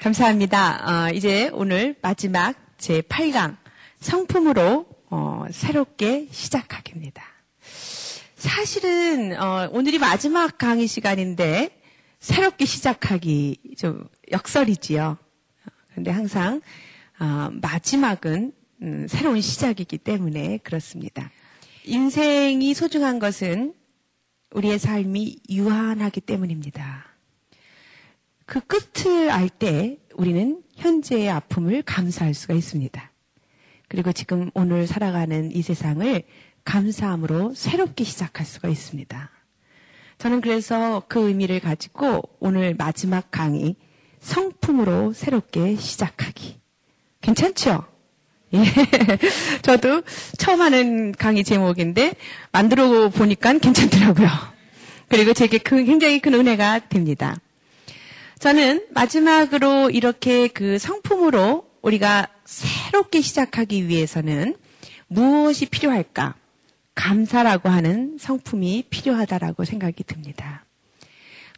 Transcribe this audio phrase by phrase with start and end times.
[0.00, 1.08] 감사합니다.
[1.08, 3.56] 어, 이제 오늘 마지막 제 8강
[3.98, 7.20] 성품으로 어, 새롭게 시작하겠습니다.
[8.36, 11.80] 사실은 어, 오늘이 마지막 강의 시간인데
[12.20, 15.18] 새롭게 시작하기 좀 역설이지요.
[15.90, 16.60] 그런데 항상
[17.18, 21.32] 어, 마지막은 음, 새로운 시작이기 때문에 그렇습니다.
[21.84, 23.74] 인생이 소중한 것은
[24.52, 27.07] 우리의 삶이 유한하기 때문입니다.
[28.48, 33.12] 그 끝을 알 때 우리는 현재의 아픔을 감사할 수가 있습니다.
[33.88, 36.22] 그리고 지금 오늘 살아가는 이 세상을
[36.64, 39.30] 감사함으로 새롭게 시작할 수가 있습니다.
[40.16, 43.76] 저는 그래서 그 의미를 가지고 오늘 마지막 강의
[44.20, 46.58] 성품으로 새롭게 시작하기.
[47.20, 47.84] 괜찮죠?
[48.54, 48.64] 예.
[49.60, 50.02] 저도
[50.38, 52.14] 처음 하는 강의 제목인데
[52.50, 54.28] 만들어 보니까 괜찮더라고요.
[55.08, 57.36] 그리고 제게 그 굉장히 큰 은혜가 됩니다.
[58.38, 64.54] 저는 마지막으로 이렇게 그 성품으로 우리가 새롭게 시작하기 위해서는
[65.08, 66.34] 무엇이 필요할까?
[66.94, 70.64] 감사라고 하는 성품이 필요하다라고 생각이 듭니다.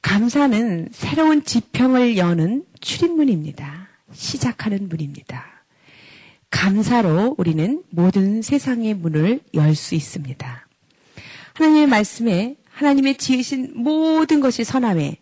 [0.03, 3.89] 감사는 새로운 지평을 여는 출입문입니다.
[4.13, 5.45] 시작하는 문입니다.
[6.51, 10.67] 감사로 우리는 모든 세상의 문을 열 수 있습니다.
[11.55, 15.20] 하나님의 말씀에 하나님의 지으신 모든 것이 선함에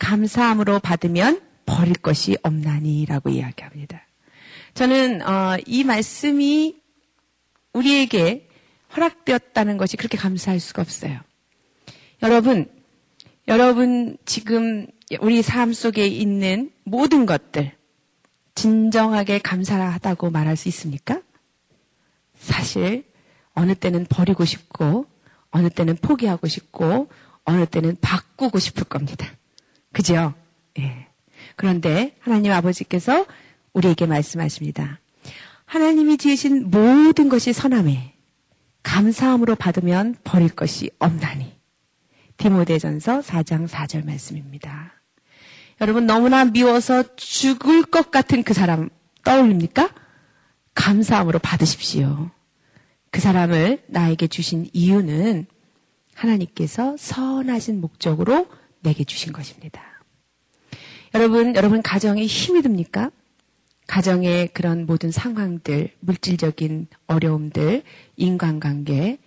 [0.00, 4.02] 감사함으로 받으면 버릴 것이 없나니라고 이야기합니다.
[4.74, 6.80] 저는 어, 이 말씀이
[7.72, 8.48] 우리에게
[8.96, 11.20] 허락되었다는 것이 그렇게 감사할 수가 없어요.
[12.22, 12.68] 여러분,
[13.46, 14.88] 여러분 지금
[15.20, 17.72] 우리 삶 속에 있는 모든 것들
[18.54, 21.22] 진정하게 감사하다고 말할 수 있습니까?
[22.36, 23.04] 사실
[23.54, 25.06] 어느 때는 버리고 싶고
[25.50, 27.08] 어느 때는 포기하고 싶고
[27.44, 29.26] 어느 때는 바꾸고 싶을 겁니다.
[29.92, 30.34] 그죠?
[30.78, 31.06] 예.
[31.56, 33.26] 그런데 하나님 아버지께서
[33.72, 35.00] 우리에게 말씀하십니다.
[35.66, 38.14] 하나님이 지으신 모든 것이 선함에
[38.82, 41.58] 감사함으로 받으면 버릴 것이 없나니.
[42.38, 44.94] 디모데전서 4장 4절 말씀입니다.
[45.80, 48.88] 여러분 너무나 미워서 죽을 것 같은 그 사람
[49.24, 49.90] 떠올립니까?
[50.74, 52.30] 감사함으로 받으십시오.
[53.10, 55.46] 그 사람을 나에게 주신 이유는
[56.14, 58.46] 하나님께서 선하신 목적으로
[58.80, 59.82] 내게 주신 것입니다.
[61.14, 63.10] 여러분, 여러분 가정에 힘이 듭니까?
[63.86, 67.82] 가정의 그런 모든 상황들, 물질적인 어려움들,
[68.16, 69.18] 인간관계,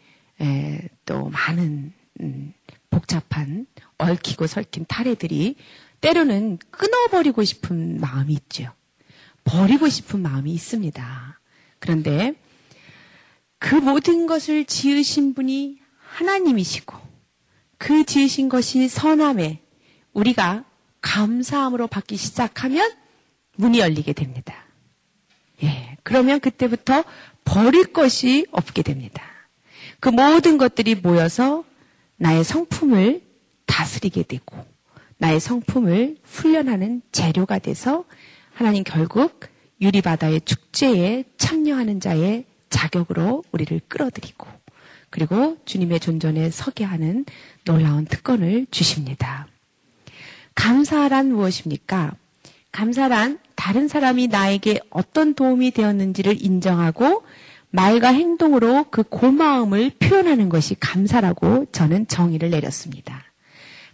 [0.41, 1.91] 에, 또 많은
[2.21, 2.53] 음,
[2.89, 3.65] 복잡한
[3.97, 5.55] 얽히고 설킨 탈애들이
[5.99, 8.71] 때로는 끊어버리고 싶은 마음이 있죠.
[9.43, 11.39] 버리고 싶은 마음이 있습니다.
[11.79, 12.33] 그런데
[13.59, 16.97] 그 모든 것을 지으신 분이 하나님이시고
[17.83, 19.59] 그 지으신 것이 선함에
[20.13, 20.63] 우리가
[21.01, 22.89] 감사함으로 받기 시작하면
[23.57, 24.55] 문이 열리게 됩니다.
[25.63, 25.97] 예.
[26.01, 27.03] 그러면 그때부터
[27.43, 29.21] 버릴 것이 없게 됩니다.
[29.99, 31.65] 그 모든 것들이 모여서
[32.15, 33.21] 나의 성품을
[33.65, 34.65] 다스리게 되고
[35.17, 38.05] 나의 성품을 훈련하는 재료가 돼서
[38.53, 39.41] 하나님 결국
[39.81, 44.47] 유리바다의 축제에 참여하는 자의 자격으로 우리를 끌어들이고
[45.13, 47.23] 그리고 주님의 존전에 서게 하는
[47.65, 49.45] 놀라운 특권을 주십니다.
[50.55, 52.15] 감사란 무엇입니까?
[52.71, 57.23] 감사란 다른 사람이 나에게 어떤 도움이 되었는지를 인정하고
[57.69, 63.23] 말과 행동으로 그 고마움을 표현하는 것이 감사라고 저는 정의를 내렸습니다.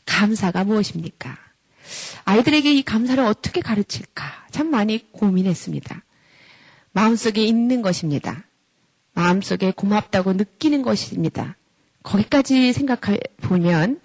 [0.06, 1.38] 감사가 무엇입니까?
[2.24, 6.01] 아이들에게 이 감사를 어떻게 가르칠까 참 많이 고민했습니다.
[6.94, 8.45] 마음속에 있는 것입니다.
[9.19, 11.57] 마음속에 고맙다고 느끼는 것입니다.
[12.04, 14.00] 거기까지 생각해 보면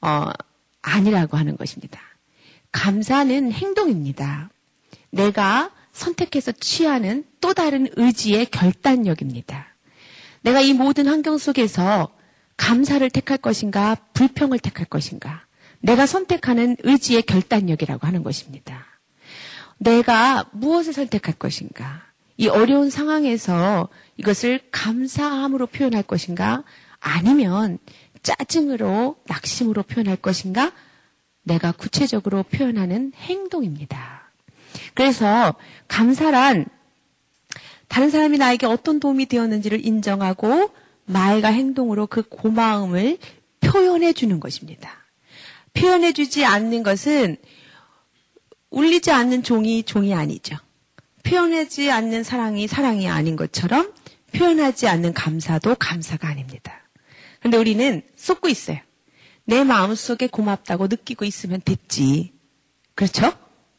[0.00, 0.30] 어,
[0.82, 2.00] 아니라고 하는 것입니다.
[2.72, 4.50] 감사는 행동입니다.
[5.10, 9.68] 내가 선택해서 취하는 또 다른 의지의 결단력입니다.
[10.40, 12.08] 내가 이 모든 환경 속에서
[12.56, 15.46] 감사를 택할 것인가, 불평을 택할 것인가.
[15.78, 18.86] 내가 선택하는 의지의 결단력이라고 하는 것입니다.
[19.78, 22.11] 내가 무엇을 선택할 것인가.
[22.42, 26.64] 이 어려운 상황에서 이것을 감사함으로 표현할 것인가,
[26.98, 27.78] 아니면
[28.24, 30.72] 짜증으로, 낙심으로 표현할 것인가,
[31.44, 34.32] 내가 구체적으로 표현하는 행동입니다.
[34.94, 35.54] 그래서
[35.86, 36.66] 감사란
[37.86, 40.72] 다른 사람이 나에게 어떤 도움이 되었는지를 인정하고
[41.04, 43.18] 말과 행동으로 그 고마움을
[43.60, 44.90] 표현해 주는 것입니다.
[45.74, 47.36] 표현해 주지 않는 것은
[48.70, 50.56] 울리지 않는 종이 종이 아니죠.
[51.22, 53.92] 표현하지 않는 사랑이 사랑이 아닌 것처럼
[54.32, 56.80] 표현하지 않는 감사도 감사가 아닙니다.
[57.40, 58.78] 그런데 우리는 쏟고 있어요.
[59.44, 62.32] 내 마음속에 고맙다고 느끼고 있으면 됐지.
[62.94, 63.32] 그렇죠?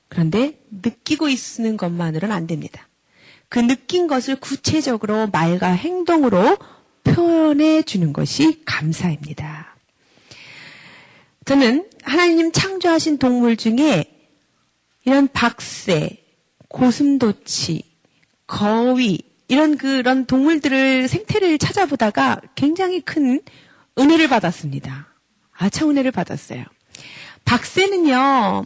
[0.09, 2.87] 그런데 느끼고 있는 것만으로는 안 됩니다.
[3.49, 6.57] 그 느낀 것을 구체적으로 말과 행동으로
[7.03, 9.75] 표현해 주는 것이 감사입니다.
[11.45, 14.05] 저는 하나님 창조하신 동물 중에
[15.05, 16.22] 이런 박새,
[16.73, 17.83] 고슴도치,
[18.47, 23.41] 거위, 이런 그런 동물들을 생태를 찾아보다가 굉장히 큰
[23.99, 25.07] 은혜를 받았습니다.
[25.51, 26.65] 아차 은혜를 받았어요.
[27.45, 28.65] 박새는요,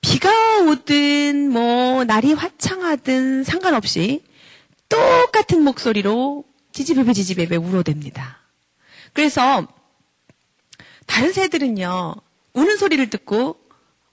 [0.00, 0.30] 비가
[0.62, 4.22] 오든 뭐 날이 화창하든 상관없이
[4.88, 8.36] 똑같은 목소리로 지지배배 지지배배 울어댑니다.
[9.12, 9.68] 그래서
[11.04, 12.14] 다른 새들은요,
[12.54, 13.58] 우는 소리를 듣고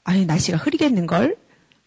[0.04, 1.38] 아유 날씨가 흐리겠는걸,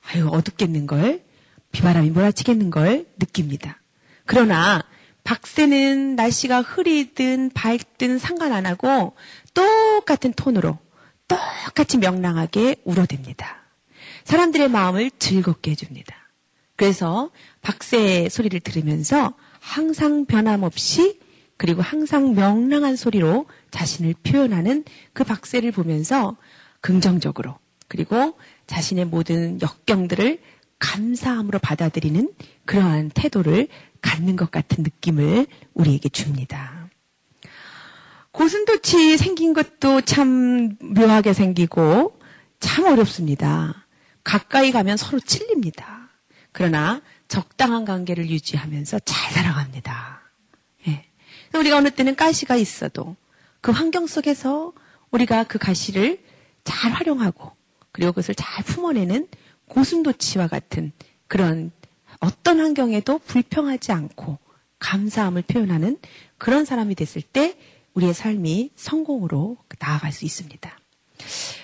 [0.07, 1.34] 아유 어둡겠는걸,
[1.75, 3.81] 비바람이 몰아치겠는 걸 느낍니다.
[4.25, 4.81] 그러나
[5.25, 9.15] 박새는 날씨가 흐리든 밝든 상관 안 하고
[9.53, 10.79] 똑같은 톤으로
[11.27, 13.45] 똑같이 명랑하게 울어댑니다.
[14.25, 16.15] 사람들의 마음을 즐겁게 해줍니다.
[16.77, 17.31] 그래서
[17.63, 21.21] 박새의 소리를 들으면서 항상 변함없이
[21.57, 26.37] 그리고 항상 명랑한 소리로 자신을 표현하는 그 박새를 보면서
[26.81, 28.37] 긍정적으로 그리고
[28.67, 30.41] 자신의 모든 역경들을
[30.85, 32.31] 감사함으로 받아들이는
[32.67, 33.69] 그러한 태도를
[34.03, 36.91] 갖는 것 같은 느낌을 우리에게 줍니다.
[38.33, 42.19] 고슴도치 생긴 것도 참 묘하게 생기고
[42.61, 43.87] 참 어렵습니다.
[44.25, 46.11] 가까이 가면 서로 찔립니다.
[46.53, 50.21] 그러나 적당한 관계를 유지하면서 잘 살아갑니다.
[50.89, 51.07] 예.
[51.55, 53.17] 우리가 어느 때는 가시가 있어도
[53.63, 54.73] 그 환경 속에서
[55.11, 56.23] 우리가 그 가시를
[56.65, 57.53] 잘 활용하고
[57.93, 59.29] 그리고 그것을 잘 품어내는
[59.75, 60.93] 고슴도치와 같은
[61.27, 61.73] 그런
[62.21, 64.39] 어떤 환경에도 불평하지 않고
[64.79, 65.99] 감사함을 표현하는
[66.39, 67.57] 그런 사람이 됐을 때
[67.95, 70.79] 우리의 삶이 성공으로 나아갈 수 있습니다.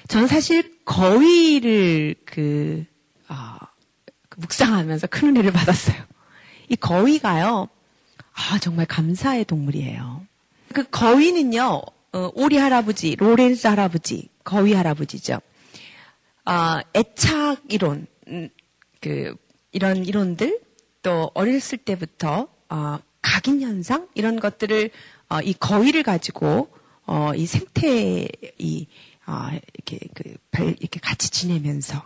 [0.08, 2.84] 저는 사실 거위를 그,
[3.28, 3.34] 어,
[4.28, 5.96] 그 묵상하면서 큰 은혜를 받았어요.
[6.68, 7.68] 이 거위가요,
[8.32, 10.24] 아, 정말 감사의 동물이에요.
[10.72, 15.40] 그 거위는요, 어, 오리 할아버지, 로렌스 할아버지, 거위 할아버지죠.
[16.44, 18.48] 아, 애착 이론, 음,
[19.00, 19.34] 그,
[19.72, 20.60] 이런 이론들,
[21.02, 24.90] 또 어렸을 때부터, 어, 각인 현상, 이런 것들을,
[25.28, 26.68] 어, 이 거위를 가지고,
[27.06, 28.28] 어, 이 생태,
[28.58, 28.86] 이,
[29.26, 30.36] 어, 이렇게, 그,
[30.80, 31.98] 이렇게 같이 지내면서,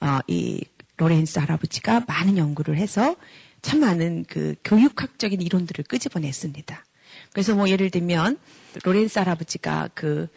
[0.00, 0.64] 어, 이
[0.96, 3.16] 로렌스 할아버지가 많은 연구를 해서
[3.62, 6.84] 참 많은 그 교육학적인 이론들을 끄집어냈습니다.
[7.32, 8.38] 그래서 뭐 예를 들면,
[8.84, 10.28] 로렌스 할아버지가 그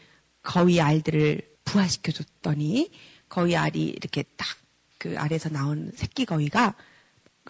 [0.44, 2.92] 거위 알들을 부화시켜줬더니
[3.32, 4.62] 거위 알이 이렇게 딱
[5.02, 6.76] 그 알에서 나온 새끼 거위가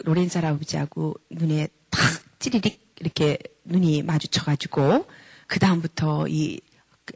[0.04, 2.00] 로렌스 할아버지하고 눈에 탁
[2.38, 3.36] 찌리릭 이렇게
[3.66, 5.06] 눈이 마주쳐가지고
[5.48, 6.60] 그 다음부터 이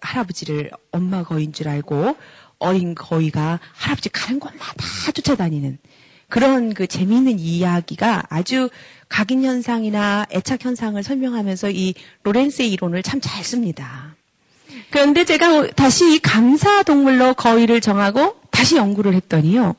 [0.03, 2.19] 할아버지를 엄마 거위인 줄 알고
[2.59, 5.79] 어린 거위가 할아버지 가는 곳마다 쫓아다니는
[6.29, 8.69] 그런 그 재미있는 이야기가 아주
[9.09, 11.95] 각인 현상이나 애착 현상을 설명하면서 이
[12.25, 14.17] 로렌스의 이론을 참 잘 씁니다.
[14.91, 19.77] 그런데 제가 다시 이 감사 동물로 거위를 정하고 다시 연구를 했더니요.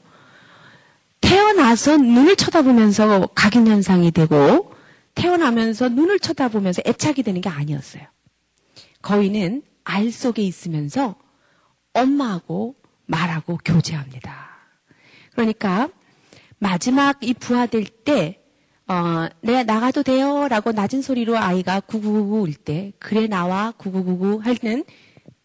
[1.20, 4.72] 태어나서 눈을 쳐다보면서 각인 현상이 되고
[5.16, 8.04] 태어나면서 눈을 쳐다보면서 애착이 되는 게 아니었어요.
[9.02, 11.16] 거위는 알 속에 있으면서
[11.94, 12.76] 엄마하고
[13.08, 14.48] 말하고 교제합니다.
[15.32, 15.90] 그러니까
[16.60, 18.44] 마지막 이 부화될 때
[18.88, 24.84] 어, 내가 나가도 돼요 라고 낮은 소리로 아이가 구구구구 울 때 그래 나와 구구구구 하는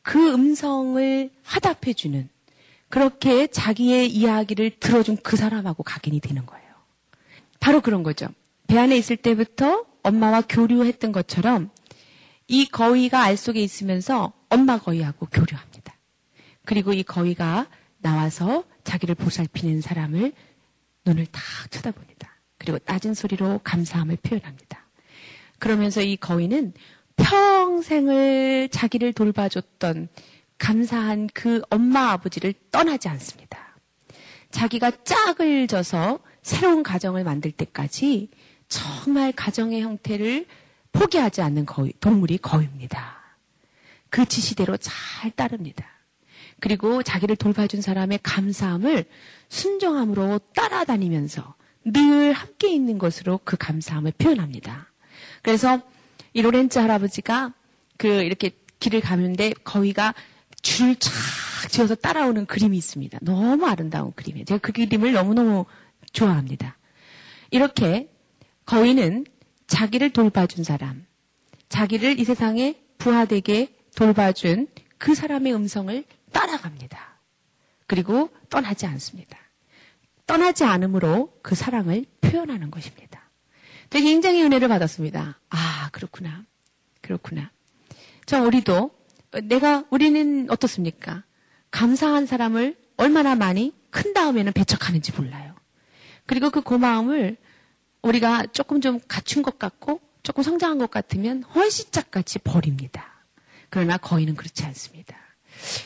[0.03, 2.29] 그 음성을 화답해주는
[2.93, 6.63] 그렇게 자기의 이야기를 들어준 그 사람하고 각인이 되는 거예요.
[7.59, 8.27] 바로 그런 거죠.
[8.67, 11.71] 배 안에 있을 때부터 엄마와 교류했던 것처럼
[12.49, 15.95] 이 거위가 알 속에 있으면서 엄마 거위하고 교류합니다.
[16.67, 20.35] 그리고 이 거위가 나와서 자기를 보살피는 사람을
[21.07, 22.31] 눈을 딱 쳐다봅니다.
[22.59, 24.87] 그리고 낮은 소리로 감사함을 표현합니다.
[25.59, 26.75] 그러면서 이 거위는
[27.17, 30.09] 평생을 자기를 돌봐줬던
[30.63, 33.77] 감사한 그 엄마 아버지를 떠나지 않습니다.
[34.53, 38.31] 자기가 짝을 져서 새로운 가정을 만들 때까지
[38.69, 40.47] 정말 가정의 형태를
[40.93, 43.17] 포기하지 않는 거위, 동물이 거위입니다.
[44.09, 45.85] 그 지시대로 잘 따릅니다.
[46.61, 49.05] 그리고 자기를 돌봐준 사람의 감사함을
[49.49, 54.93] 순정함으로 따라다니면서 늘 함께 있는 것으로 그 감사함을 표현합니다.
[55.43, 55.81] 그래서
[56.35, 57.53] 이 로렌츠 할아버지가
[57.97, 60.15] 그 이렇게 길을 가는데 거위가
[60.63, 61.13] 줄쫙
[61.71, 63.19] 지어서 따라오는 그림이 있습니다.
[63.23, 64.45] 너무 아름다운 그림이에요.
[64.45, 65.67] 제가 그 그림을 너무너무
[66.13, 66.79] 좋아합니다.
[67.51, 68.11] 이렇게
[68.65, 69.27] 거위는
[69.67, 71.07] 자기를 돌봐준 사람,
[71.69, 77.19] 자기를 이 세상에 부하되게 돌봐준 그 사람의 음성을 따라갑니다.
[77.87, 79.39] 그리고 떠나지 않습니다.
[80.27, 83.31] 떠나지 않으므로 그 사랑을 표현하는 것입니다.
[83.91, 85.39] 굉장히 은혜를 받았습니다.
[85.51, 86.45] 아, 그렇구나.
[87.03, 87.51] 그렇구나.
[88.25, 88.91] 저 우리도
[89.45, 91.25] 내가 우리는 어떻습니까?
[91.71, 95.55] 감사한 사람을 얼마나 많이 큰 다음에는 배척하는지 몰라요.
[96.27, 97.37] 그리고 그 고마움을
[98.03, 103.25] 우리가 조금 좀 갖춘 것 같고 조금 성장한 것 같으면 헌시짝 같이 버립니다.
[103.71, 105.17] 그러나 거의는 그렇지 않습니다.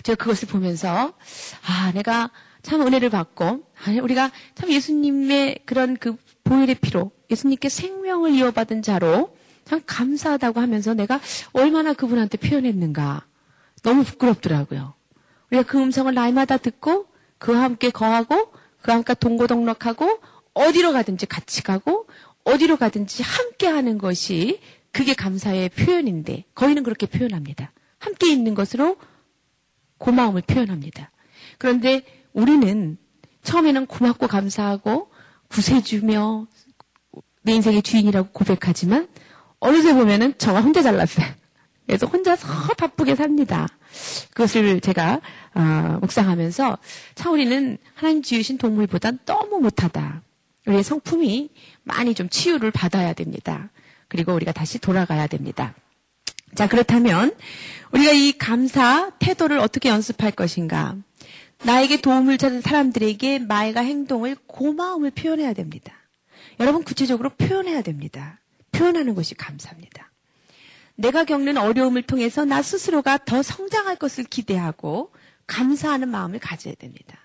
[0.02, 1.14] 제가 그것을 보면서
[1.66, 2.30] 아 내가
[2.62, 3.64] 참 은혜를 받고
[4.02, 11.20] 우리가 참 예수님의 그런 그 보혈의 피로 예수님께 생명을 이어받은 자로 참 감사하다고 하면서 내가
[11.52, 13.24] 얼마나 그분한테 표현했는가
[13.86, 14.94] 너무 부끄럽더라고요.
[15.48, 17.06] 우리가 그 음성을 날마다 듣고
[17.38, 18.50] 그와 함께 거하고
[18.82, 20.18] 그와 함께 동고동락하고
[20.54, 22.08] 어디로 가든지 같이 가고
[22.42, 27.72] 어디로 가든지 함께 하는 것이 그게 감사의 표현인데 거의는 그렇게 표현합니다.
[28.00, 28.96] 함께 있는 것으로
[29.98, 31.12] 고마움을 표현합니다.
[31.58, 32.02] 그런데
[32.32, 32.98] 우리는
[33.44, 35.12] 처음에는 고맙고 감사하고
[35.48, 36.48] 구세주며
[37.42, 39.06] 내 인생의 주인이라고 고백하지만
[39.60, 41.45] 어느새 보면은 저가 혼자 잘났어요.
[41.86, 43.68] 그래서 혼자서 바쁘게 삽니다.
[44.30, 45.20] 그것을 제가
[45.54, 46.78] 어, 묵상하면서
[47.14, 50.22] 참 우리는 하나님 지으신 동물보단 너무 못하다.
[50.66, 51.50] 우리의 성품이
[51.84, 53.70] 많이 좀 치유를 받아야 됩니다.
[54.08, 55.74] 그리고 우리가 다시 돌아가야 됩니다.
[56.54, 57.34] 자, 그렇다면
[57.92, 60.96] 우리가 이 감사 태도를 어떻게 연습할 것인가?
[61.64, 65.92] 나에게 도움을 찾은 사람들에게 말과 행동을 고마움을 표현해야 됩니다.
[66.60, 68.40] 여러분 구체적으로 표현해야 됩니다.
[68.72, 70.10] 표현하는 것이 감사합니다.
[70.96, 75.12] 내가 겪는 어려움을 통해서 나 스스로가 더 성장할 것을 기대하고
[75.46, 77.18] 감사하는 마음을 가져야 됩니다.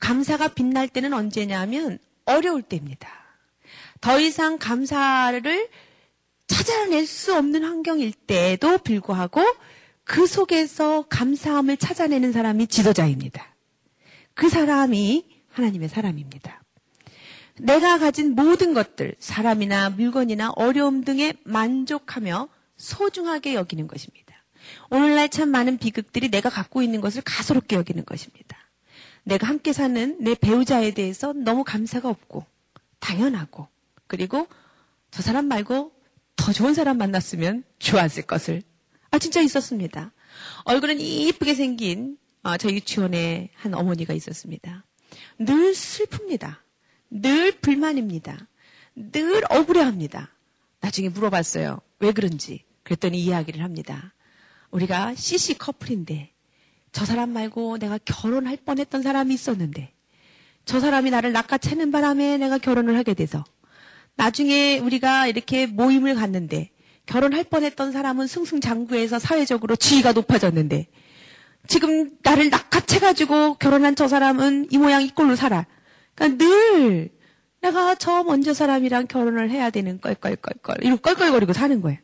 [0.00, 3.08] 감사가 빛날 때는 언제냐면 어려울 때입니다.
[4.00, 5.68] 더 이상 감사를
[6.46, 9.42] 찾아낼 수 없는 환경일 때에도 불구하고
[10.04, 13.54] 그 속에서 감사함을 찾아내는 사람이 지도자입니다.
[14.34, 16.62] 그 사람이 하나님의 사람입니다.
[17.60, 24.34] 내가 가진 모든 것들, 사람이나 물건이나 어려움 등에 만족하며 소중하게 여기는 것입니다.
[24.90, 28.58] 오늘날 참 많은 비극들이 내가 갖고 있는 것을 가소롭게 여기는 것입니다.
[29.24, 32.44] 내가 함께 사는 내 배우자에 대해서 너무 감사가 없고,
[33.00, 33.68] 당연하고,
[34.06, 34.46] 그리고
[35.10, 35.92] 저 사람 말고
[36.36, 38.62] 더 좋은 사람 만났으면 좋았을 것을.
[39.10, 40.12] 아, 진짜 있었습니다.
[40.64, 44.84] 얼굴은 이쁘게 생긴 아, 저 유치원에 한 어머니가 있었습니다.
[45.38, 46.56] 늘 슬픕니다.
[47.10, 48.48] 늘 불만입니다.
[48.94, 50.30] 늘 억울해합니다.
[50.80, 51.80] 나중에 물어봤어요.
[52.00, 52.64] 왜 그런지.
[52.82, 54.14] 그랬더니 이야기를 합니다.
[54.70, 56.32] 우리가 CC 커플인데
[56.92, 59.92] 저 사람 말고 내가 결혼할 뻔했던 사람이 있었는데
[60.64, 63.44] 저 사람이 나를 낚아채는 바람에 내가 결혼을 하게 돼서
[64.16, 66.70] 나중에 우리가 이렇게 모임을 갔는데
[67.06, 70.86] 결혼할 뻔했던 사람은 승승장구해서 사회적으로 지위가 높아졌는데
[71.66, 75.66] 지금 나를 낚아채가지고 결혼한 저 사람은 이 모양 이 꼴로 살아.
[76.14, 77.10] 그러니까 늘
[77.64, 81.98] 내가 저 먼저 사람이랑 결혼을 해야 되는 껄껄껄껄 이러고 껄껄거리고 사는 거예요.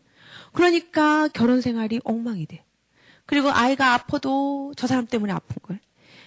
[0.53, 2.65] 그러니까 결혼 생활이 엉망이 돼.
[3.27, 5.79] 그리고 아이가 아파도 저 사람 때문에 아픈 거예요.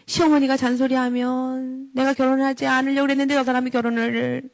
[0.06, 4.52] 시어머니가 잔소리하면 내가 결혼하지 않으려고 그랬는데 저 사람이 결혼을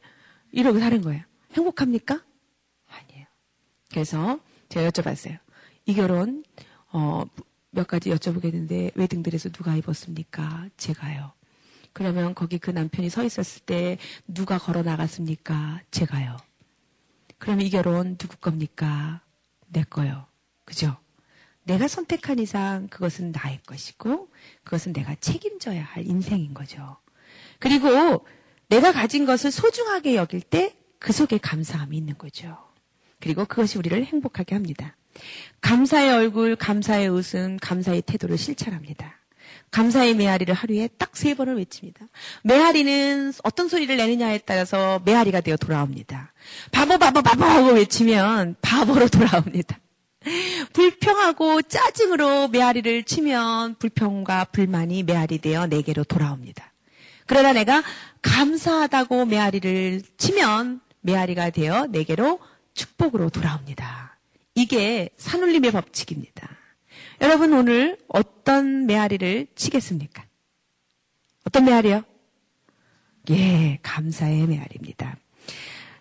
[0.50, 1.24] 이러고 사는 거예요.
[1.52, 2.22] 행복합니까?
[2.88, 3.26] 아니에요.
[3.90, 5.38] 그래서 제가 여쭤봤어요.
[5.84, 6.42] 이 결혼
[6.90, 7.24] 어,
[7.70, 10.68] 몇 가지 여쭤보겠는데 웨딩드레스 누가 입었습니까?
[10.78, 11.32] 제가요.
[12.00, 15.82] 그러면 거기 그 남편이 서 있었을 때 누가 걸어 나갔습니까?
[15.90, 16.38] 제가요.
[17.36, 19.20] 그럼 이 결혼 누구 겁니까?
[19.68, 20.26] 내 거요.
[20.64, 20.96] 그죠?
[21.64, 24.30] 내가 선택한 이상 그것은 나의 것이고
[24.64, 26.96] 그것은 내가 책임져야 할 인생인 거죠.
[27.58, 28.26] 그리고
[28.68, 32.56] 내가 가진 것을 소중하게 여길 때 그 속에 감사함이 있는 거죠.
[33.18, 34.96] 그리고 그것이 우리를 행복하게 합니다.
[35.60, 39.19] 감사의 얼굴, 감사의 웃음, 감사의 태도를 실천합니다.
[39.70, 42.06] 감사의 메아리를 하루에 딱 세 번을 외칩니다.
[42.44, 46.32] 메아리는 어떤 소리를 내느냐에 따라서 메아리가 되어 돌아옵니다.
[46.72, 49.78] 바보, 바보, 바보 하고 외치면 바보로 돌아옵니다.
[50.72, 56.72] 불평하고 짜증으로 메아리를 치면 불평과 불만이 메아리 되어 내게로 돌아옵니다.
[57.26, 57.82] 그러나 내가
[58.22, 62.38] 감사하다고 메아리를 치면 메아리가 되어 내게로
[62.72, 64.16] 축복으로 돌아옵니다.
[64.54, 66.48] 이게 산울림의 법칙입니다.
[67.20, 70.24] 여러분 오늘 어떤 메아리를 치겠습니까?
[71.44, 72.02] 어떤 메아리요?
[73.30, 75.16] 예, 감사의 메아리입니다.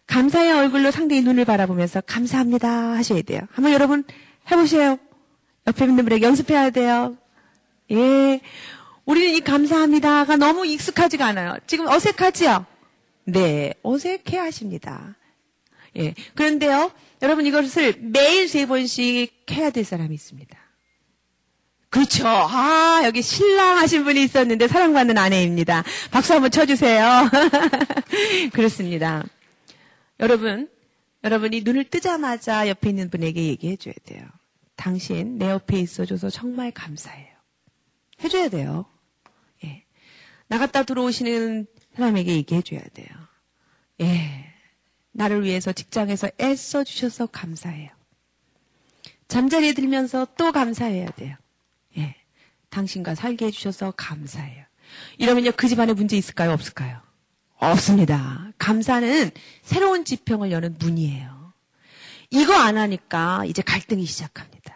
[0.08, 3.42] 감사의 얼굴로 상대의 눈을 바라보면서 감사합니다 하셔야 돼요.
[3.52, 4.04] 한번 여러분
[4.50, 4.98] 해보세요.
[5.68, 7.18] 옆에 있는 분에게 연습해야 돼요.
[7.92, 8.40] 예.
[9.06, 11.58] 우리는 이 감사합니다가 너무 익숙하지가 않아요.
[11.68, 12.66] 지금 어색하지요?
[13.26, 15.16] 네, 어색해 하십니다.
[15.98, 16.14] 예.
[16.36, 20.58] 그런데요, 여러분 이것을 매일 세 번씩 해야 될 사람이 있습니다.
[21.90, 22.28] 그렇죠.
[22.28, 25.84] 아, 여기 신랑 하신 분이 있었는데 사랑받는 아내입니다.
[26.12, 27.30] 박수 한번 쳐주세요.
[28.54, 29.26] 그렇습니다.
[30.20, 30.70] 여러분,
[31.24, 34.24] 여러분이 눈을 뜨자마자 옆에 있는 분에게 얘기해 줘야 돼요.
[34.76, 37.28] 당신 내 옆에 있어줘서 정말 감사해요.
[38.24, 38.86] 해줘야 돼요.
[39.64, 39.84] 예.
[40.48, 41.66] 나갔다 들어오시는
[41.96, 43.08] 사람에게 얘기해 줘야 돼요.
[44.02, 44.46] 예.
[45.12, 47.90] 나를 위해서 직장에서 애써 주셔서 감사해요.
[49.28, 51.36] 잠자리에 들면서 또 감사해야 돼요.
[52.70, 52.76] 예.
[52.76, 54.66] 당신과 살게 해주셔서 감사해요.
[55.18, 56.52] 이러면요, 그 집안에 문제 있을까요?
[56.52, 57.02] 없을까요?
[57.58, 58.52] 없습니다.
[58.58, 59.32] 감사는
[59.64, 61.54] 새로운 지평을 여는 문이에요.
[62.32, 64.76] 이거 안 하니까 이제 갈등이 시작합니다.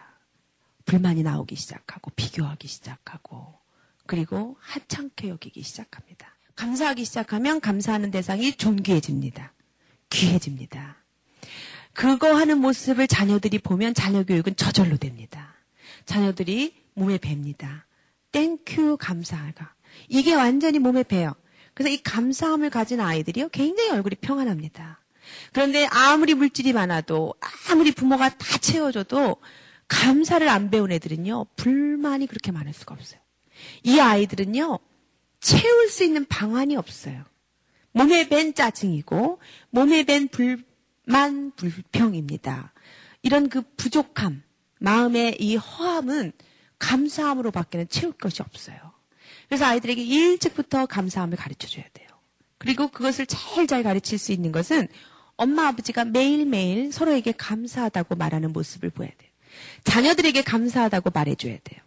[0.84, 3.58] 불만이 나오기 시작하고, 비교하기 시작하고,
[4.06, 6.34] 그리고 하찮게 여기기 시작합니다.
[6.56, 9.52] 감사하기 시작하면 감사하는 대상이 존귀해집니다.
[10.10, 10.96] 귀해집니다.
[11.94, 15.54] 그거 하는 모습을 자녀들이 보면 자녀 교육은 저절로 됩니다.
[16.04, 17.86] 자녀들이 몸에 뱁니다.
[18.32, 19.74] Thank you 감사가.
[20.08, 21.34] 이게 완전히 몸에 배요.
[21.74, 23.48] 그래서 이 감사함을 가진 아이들이요.
[23.50, 25.00] 굉장히 얼굴이 평안합니다.
[25.52, 27.34] 그런데 아무리 물질이 많아도
[27.70, 29.36] 아무리 부모가 다 채워줘도
[29.88, 31.46] 감사를 안 배운 애들은요.
[31.56, 33.20] 불만이 그렇게 많을 수가 없어요.
[33.82, 34.78] 이 아이들은요.
[35.40, 37.24] 채울 수 있는 방안이 없어요.
[37.92, 39.38] 몸에 밴 짜증이고
[39.70, 42.72] 몸에 밴 불만 불평입니다.
[43.22, 44.42] 이런 그 부족함,
[44.80, 46.32] 마음의 이 허함은
[46.84, 48.76] 감사함으로 밖에는 채울 것이 없어요.
[49.48, 52.08] 그래서 아이들에게 일찍부터 감사함을 가르쳐 줘야 돼요.
[52.58, 54.88] 그리고 그것을 제일 잘 가르칠 수 있는 것은
[55.36, 59.30] 엄마 아버지가 매일매일 서로에게 감사하다고 말하는 모습을 보여야 돼요.
[59.84, 61.80] 자녀들에게 감사하다고 말해줘야 돼요.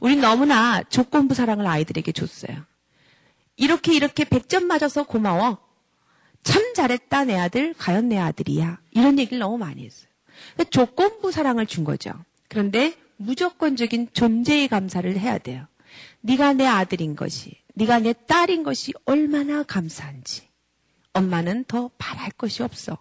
[0.00, 2.64] 우린 너무나 조건부 사랑을 아이들에게 줬어요.
[3.56, 5.58] 이렇게 이렇게 100점 맞아서 고마워.
[6.42, 8.80] 참 잘했다 내 아들, 과연 내 아들이야.
[8.92, 10.08] 이런 얘기를 너무 많이 했어요.
[10.70, 12.12] 조건부 사랑을 준 거죠.
[12.48, 15.66] 그런데 무조건적인 존재의 감사를 해야 돼요.
[16.20, 20.48] 네가 내 아들인 것이, 네가 내 딸인 것이 얼마나 감사한지.
[21.12, 22.98] 엄마는 더 바랄 것이 없어.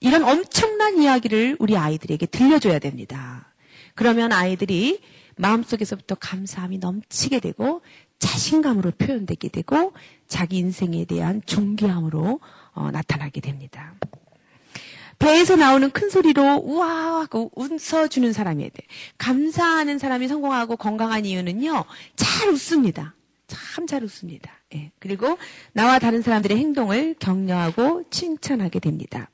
[0.00, 3.54] 이런 엄청난 이야기를 우리 아이들에게 들려줘야 됩니다.
[3.94, 5.00] 그러면 아이들이
[5.36, 7.82] 마음속에서부터 감사함이 넘치게 되고
[8.18, 9.92] 자신감으로 표현되게 되고
[10.26, 12.40] 자기 인생에 대한 존귀함으로
[12.72, 13.94] 어, 나타나게 됩니다.
[15.20, 18.82] 배에서 나오는 큰 소리로 우와 하고 웃어주는 사람이어야 돼.
[19.18, 21.84] 감사하는 사람이 성공하고 건강한 이유는요.
[22.16, 23.14] 잘 웃습니다.
[23.46, 24.50] 참 잘 웃습니다.
[24.74, 24.90] 예.
[24.98, 25.36] 그리고
[25.72, 29.28] 나와 다른 사람들의 행동을 격려하고 칭찬하게 됩니다.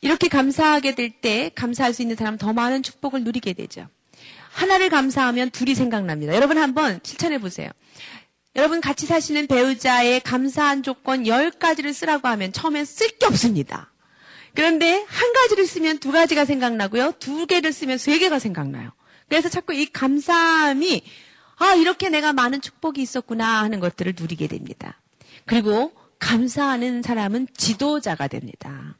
[0.00, 3.86] 이렇게 감사하게 될 때 감사할 수 있는 사람은 더 많은 축복을 누리게 되죠.
[4.50, 6.34] 하나를 감사하면 둘이 생각납니다.
[6.34, 7.70] 여러분 한번 실천해 보세요.
[8.56, 13.92] 여러분 같이 사시는 배우자의 감사한 조건 10가지를 쓰라고 하면 처음엔 쓸 게 없습니다.
[14.56, 17.12] 그런데 한 가지를 쓰면 두 가지가 생각나고요.
[17.18, 18.90] 두 개를 쓰면 세 개가 생각나요.
[19.28, 21.02] 그래서 자꾸 이 감사함이
[21.58, 25.00] 아, 이렇게 내가 많은 축복이 있었구나 하는 것들을 누리게 됩니다.
[25.44, 28.96] 그리고 감사하는 사람은 지도자가 됩니다.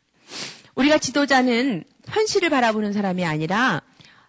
[0.75, 3.83] 우리가 지도자는 현실을 바라보는 사람이 아니라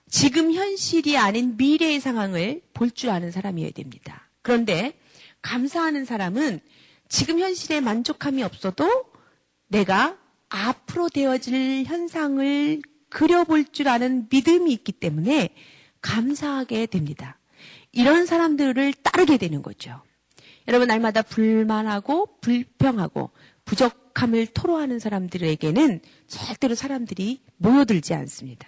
[0.09, 4.29] 지금 현실이 아닌 미래의 상황을 볼 줄 아는 사람이어야 됩니다.
[4.41, 4.97] 그런데
[5.41, 6.61] 감사하는 사람은
[7.09, 9.05] 지금 현실에 만족함이 없어도
[9.67, 10.17] 내가
[10.49, 15.49] 앞으로 되어질 현상을 그려볼 줄 아는 믿음이 있기 때문에
[16.01, 17.39] 감사하게 됩니다.
[17.91, 20.01] 이런 사람들을 따르게 되는 거죠.
[20.67, 23.31] 여러분, 날마다 불만하고 불평하고
[23.65, 28.67] 부족함을 토로하는 사람들에게는 절대로 사람들이 모여들지 않습니다.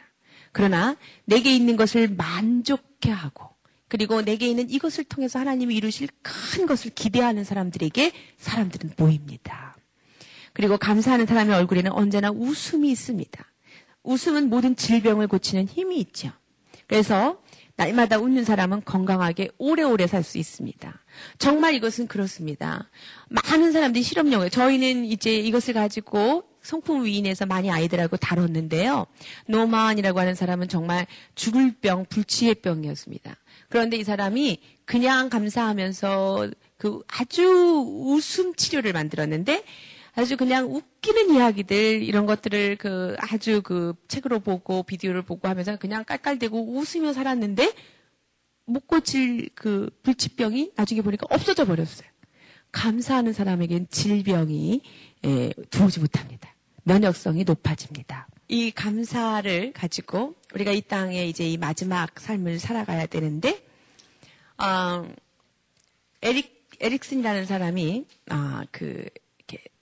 [0.52, 3.50] 그러나 내게 있는 것을 만족해 하고
[3.88, 9.76] 그리고 내게 있는 이것을 통해서 하나님이 이루실 큰 것을 기대하는 사람들에게 사람들은 모입니다.
[10.60, 13.46] 그리고 감사하는 사람의 얼굴에는 언제나 웃음이 있습니다.
[14.04, 16.34] 웃음은 모든 질병을 고치는 힘이 있죠.
[16.86, 17.42] 그래서
[17.78, 21.02] 날마다 웃는 사람은 건강하게 오래오래 살 수 있습니다.
[21.38, 22.90] 정말 이것은 그렇습니다.
[23.30, 29.08] 많은 사람들이 실험용에 저희는 이제 이것을 가지고 성품 위인에서 많이 아이들하고 다뤘는데요.
[29.48, 33.34] 노만이라고 하는 사람은 정말 죽을 병, 불치의 병이었습니다.
[33.70, 37.46] 그런데 이 사람이 그냥 감사하면서 그 아주
[37.88, 39.64] 웃음 치료를 만들었는데
[40.20, 46.04] 아주 그냥 웃기는 이야기들 이런 것들을 그 아주 그 책으로 보고 비디오를 보고 하면서 그냥
[46.04, 47.74] 깔깔대고 웃으며 살았는데
[48.66, 52.10] 못 고칠 그 불치병이 나중에 보니까 없어져 버렸어요.
[52.74, 54.82] 감사하는 사람에겐 질병이
[55.26, 56.54] 예, 들어오지 못합니다.
[56.84, 58.28] 면역성이 높아집니다.
[58.50, 63.64] 이 감사를 가지고 우리가 이 땅에 이제 이 마지막 삶을 살아가야 되는데,
[64.58, 65.08] 어,
[66.22, 69.10] 에릭, 에릭슨이라는 사람이, 아, 그, 이렇게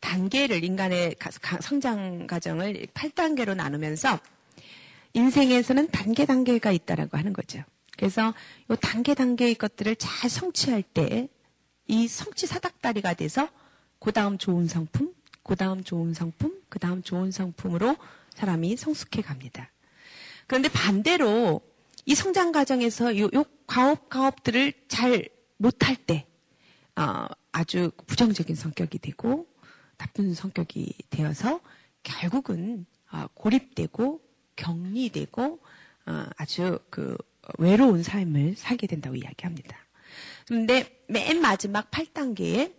[0.08, 1.16] 단계를, 인간의
[1.62, 4.20] 성장 과정을 8단계로 나누면서
[5.14, 7.64] 인생에서는 단계 단계가 있다라고 하는 거죠.
[7.98, 8.34] 그래서
[8.70, 11.30] 요 단계 단계의 것들을 잘 성취할 때
[11.88, 13.50] 이 성취 사닥다리가 돼서
[14.00, 17.96] 그 다음 좋은 성품, 그 다음 좋은 성품, 그 다음 좋은 성품으로
[18.36, 19.72] 사람이 성숙해 갑니다.
[20.46, 21.62] 그런데 반대로
[22.06, 26.26] 이 성장 과정에서 요, 요 가업 가업들을 잘 못할 때
[26.96, 29.48] 어, 아주 부정적인 성격이 되고
[29.98, 31.60] 나쁜 성격이 되어서
[32.04, 34.22] 결국은 어, 고립되고
[34.56, 35.60] 격리되고
[36.08, 37.18] 어, 아주 그
[37.58, 39.78] 외로운 삶을 살게 된다고 이야기합니다.
[40.48, 42.74] 그런데 맨 마지막 8단계에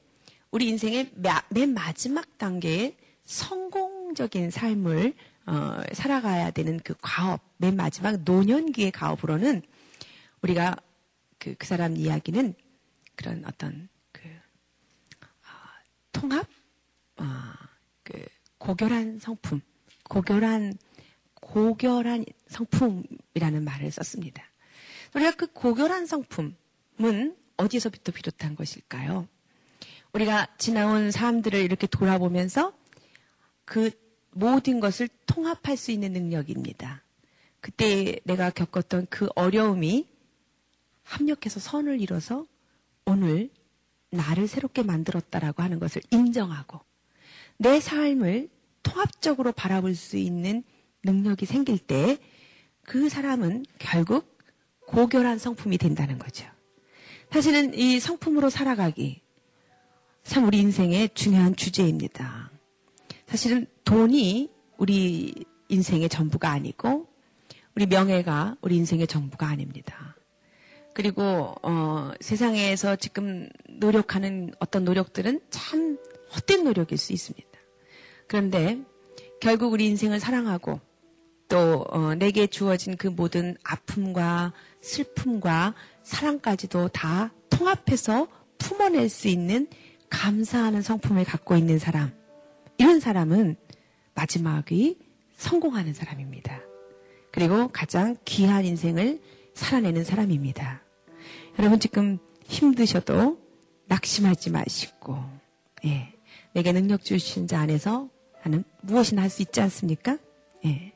[0.51, 1.13] 우리 인생의
[1.51, 5.15] 맨 마지막 단계에 성공적인 삶을
[5.47, 9.63] 어, 살아가야 되는 그 과업, 맨 마지막 노년기의 과업으로는
[10.43, 10.77] 우리가
[11.39, 12.55] 그, 그 사람 이야기는
[13.17, 15.27] 그런 어떤 그, 어,
[16.13, 16.58] 통합, 어,
[18.03, 18.25] 그,
[18.59, 19.61] 고결한 성품,
[20.09, 20.75] 고결한,
[21.35, 24.43] 고결한 성품이라는 말을 썼습니다.
[25.15, 29.29] 우리가 그 고결한 성품은 어디서부터 비롯한 것일까요?
[30.13, 32.73] 우리가 지나온 사람들을 이렇게 돌아보면서
[33.65, 33.91] 그
[34.31, 37.03] 모든 것을 통합할 수 있는 능력입니다.
[37.61, 40.07] 그때 내가 겪었던 그 어려움이
[41.03, 42.47] 합력해서 선을 이뤄서
[43.05, 43.51] 오늘
[44.11, 46.81] 나를 새롭게 만들었다라고 하는 것을 인정하고
[47.59, 48.49] 내 삶을
[48.83, 50.63] 통합적으로 바라볼 수 있는
[51.05, 52.19] 능력이 생길 때
[52.89, 54.39] 그 사람은 결국
[54.87, 56.47] 고결한 성품이 된다는 거죠.
[57.31, 59.21] 사실은 이 성품으로 살아가기
[60.25, 62.51] 참 우리 인생의 중요한 주제입니다.
[63.27, 65.35] 사실은 돈이 우리
[65.69, 67.09] 인생의 전부가 아니고
[67.77, 70.17] 우리 명예가 우리 인생의 전부가 아닙니다.
[70.95, 75.99] 그리고 어, 세상에서 지금 노력하는 어떤 노력들은 참
[76.35, 77.48] 헛된 노력일 수 있습니다.
[78.29, 78.79] 그런데
[79.41, 80.81] 결국 우리 인생을 사랑하고
[81.49, 89.67] 또 어, 내게 주어진 그 모든 아픔과 슬픔과 사랑까지도 다 통합해서 품어낼 수 있는
[90.11, 92.13] 감사하는 성품을 갖고 있는 사람.
[92.77, 93.57] 이런 사람은
[94.15, 94.99] 마지막이
[95.37, 96.61] 성공하는 사람입니다.
[97.33, 99.21] 그리고 가장 귀한 인생을
[99.55, 100.83] 살아내는 사람입니다.
[101.59, 103.39] 여러분 지금 힘드셔도
[103.87, 105.19] 낙심하지 마시고,
[105.85, 106.15] 예.
[106.53, 108.09] 내게 능력 주신 자 안에서
[108.49, 110.19] 나는 무엇이나 할 수 있지 않습니까?
[110.65, 110.93] 예.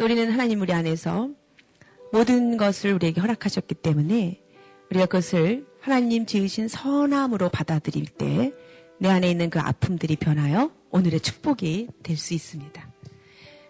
[0.00, 1.28] 우리는 하나님 우리 안에서
[2.10, 4.40] 모든 것을 우리에게 허락하셨기 때문에
[4.90, 8.52] 우리가 그것을 하나님 지으신 선함으로 받아들일 때
[8.98, 12.90] 내 안에 있는 그 아픔들이 변하여 오늘의 축복이 될 수 있습니다.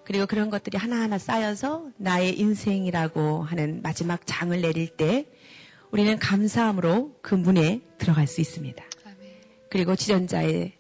[0.05, 5.27] 그리고 그런 것들이 하나하나 쌓여서 나의 인생이라고 하는 마지막 장을 내릴 때
[5.91, 8.85] 우리는 감사함으로 그 문에 들어갈 수 있습니다.
[9.69, 10.75] 그리고 지전자의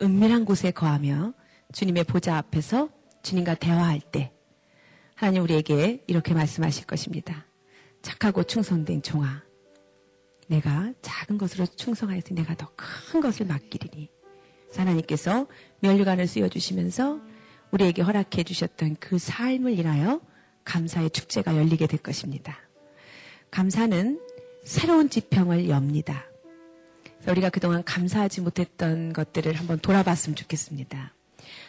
[0.00, 1.34] 은밀한 곳에 거하며
[1.72, 2.88] 주님의 보좌 앞에서
[3.22, 4.32] 주님과 대화할 때
[5.14, 7.46] 하나님 우리에게 이렇게 말씀하실 것입니다.
[8.02, 9.42] 착하고 충성된 종아.
[10.48, 14.08] 내가 작은 것으로 충성하였으니 내가 더 큰 것을 맡기리니.
[14.74, 15.46] 하나님께서
[15.80, 17.20] 멸류관을 씌워주시면서
[17.72, 20.20] 우리에게 허락해 주셨던 그 삶을 인하여
[20.64, 22.56] 감사의 축제가 열리게 될 것입니다.
[23.50, 24.20] 감사는
[24.64, 26.24] 새로운 지평을 엽니다.
[27.28, 31.14] 우리가 그동안 감사하지 못했던 것들을 한번 돌아봤으면 좋겠습니다.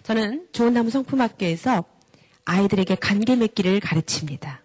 [0.03, 1.85] 저는 좋은 나무 성품학교에서
[2.45, 4.63] 아이들에게 관계 맺기를 가르칩니다.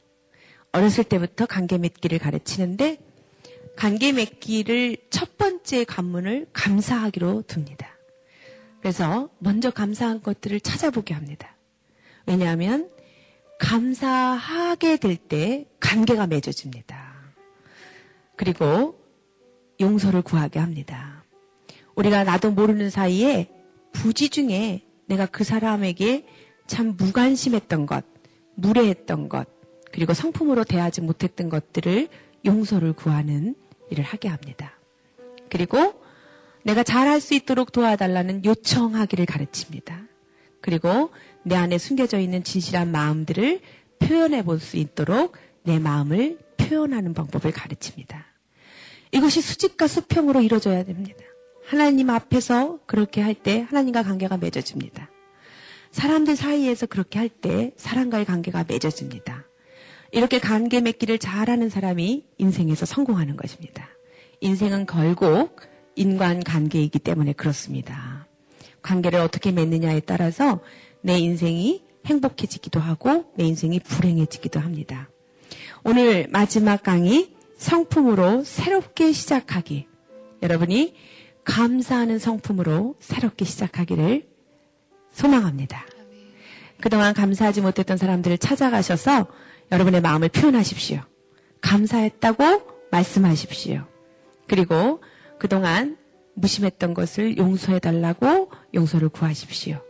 [0.72, 2.98] 어렸을 때부터 관계 맺기를 가르치는데
[3.76, 7.88] 관계 맺기를 첫 번째 관문을 감사하기로 둡니다.
[8.80, 11.56] 그래서 먼저 감사한 것들을 찾아보게 합니다.
[12.26, 12.90] 왜냐하면
[13.58, 17.14] 감사하게 될 때 관계가 맺어집니다.
[18.36, 19.00] 그리고
[19.80, 21.24] 용서를 구하게 합니다.
[21.96, 23.50] 우리가 나도 모르는 사이에
[23.92, 26.26] 부지 중에 내가 그 사람에게
[26.66, 28.04] 참 무관심했던 것,
[28.54, 29.48] 무례했던 것,
[29.92, 32.08] 그리고 성품으로 대하지 못했던 것들을
[32.44, 33.54] 용서를 구하는
[33.90, 34.72] 일을 하게 합니다.
[35.48, 35.94] 그리고
[36.64, 40.02] 내가 잘할 수 있도록 도와달라는 요청하기를 가르칩니다.
[40.60, 41.10] 그리고
[41.44, 43.60] 내 안에 숨겨져 있는 진실한 마음들을
[44.00, 48.26] 표현해 볼 수 있도록 내 마음을 표현하는 방법을 가르칩니다.
[49.12, 51.22] 이것이 수직과 수평으로 이루어져야 됩니다.
[51.66, 55.10] 하나님 앞에서 그렇게 할 때 하나님과 관계가 맺어집니다.
[55.90, 59.44] 사람들 사이에서 그렇게 할 때 사람과의 관계가 맺어집니다.
[60.12, 63.88] 이렇게 관계 맺기를 잘하는 사람이 인생에서 성공하는 것입니다.
[64.40, 65.56] 인생은 결국
[65.96, 68.26] 인간 관계이기 때문에 그렇습니다.
[68.82, 70.60] 관계를 어떻게 맺느냐에 따라서
[71.00, 75.08] 내 인생이 행복해지기도 하고 내 인생이 불행해지기도 합니다.
[75.82, 79.88] 오늘 마지막 강의 성품으로 새롭게 시작하기.
[80.42, 80.94] 여러분이
[81.46, 84.28] 감사하는 성품으로 새롭게 시작하기를
[85.12, 85.86] 소망합니다.
[86.80, 89.28] 그동안 감사하지 못했던 사람들을 찾아가셔서
[89.72, 91.00] 여러분의 마음을 표현하십시오.
[91.62, 92.44] 감사했다고
[92.90, 93.86] 말씀하십시오.
[94.46, 95.00] 그리고
[95.38, 95.96] 그동안
[96.34, 99.80] 무심했던 것을 용서해달라고 용서를 구하십시오.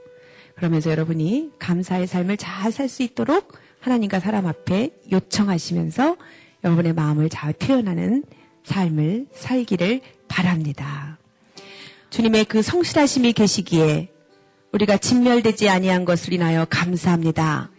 [0.55, 6.17] 그러면서 여러분이 감사의 삶을 잘 살 수 있도록 하나님과 사람 앞에 요청하시면서
[6.65, 8.25] 여러분의 마음을 잘 표현하는
[8.65, 11.19] 삶을 살기를 바랍니다.
[12.11, 14.09] 주님의 그 성실하심이 계시기에
[14.73, 17.71] 우리가 진멸되지 아니한 것을 인하여 감사합니다.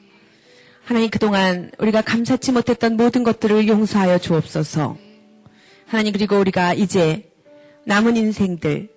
[0.83, 4.97] 하나님 그동안 우리가 감사치 못했던 모든 것들을 용서하여 주옵소서.
[5.85, 7.29] 하나님 그리고 우리가 이제
[7.85, 8.89] 남은 인생들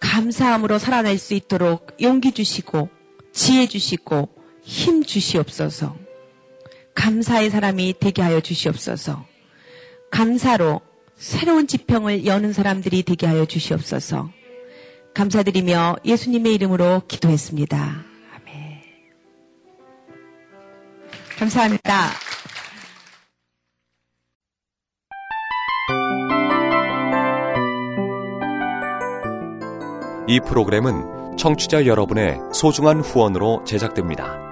[0.00, 2.88] 감사함으로 살아낼 수 있도록 용기 주시고
[3.32, 4.28] 지혜 주시고
[4.62, 5.96] 힘 주시옵소서.
[6.94, 9.24] 감사의 사람이 되게 하여 주시옵소서.
[10.10, 10.80] 감사로
[11.16, 14.30] 새로운 지평을 여는 사람들이 되게 하여 주시옵소서.
[15.14, 17.76] 감사드리며 예수님의 이름으로 기도했습니다.
[18.34, 18.82] 아멘.
[21.38, 22.10] 감사합니다.
[30.28, 34.51] 이 프로그램은 청취자 여러분의 소중한 후원으로 제작됩니다.